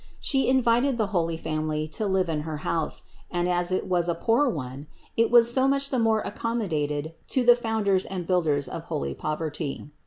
She 0.19 0.49
invited 0.49 0.97
the 0.97 1.05
holy 1.13 1.37
Family 1.37 1.87
to 1.89 2.07
live 2.07 2.27
in 2.27 2.39
her 2.41 2.57
house; 2.65 3.03
and 3.29 3.47
as 3.47 3.71
it 3.71 3.85
was 3.87 4.09
a 4.09 4.15
poor 4.15 4.49
one, 4.49 4.87
it 5.15 5.29
was 5.29 5.53
so 5.53 5.67
much 5.67 5.91
the 5.91 5.99
more 5.99 6.21
accommodated 6.21 7.13
to 7.27 7.43
the 7.43 7.55
Founders 7.57 8.07
and 8.07 8.25
Builders 8.25 8.67
of 8.67 8.85
holy 8.85 9.13
poverty. 9.13 9.91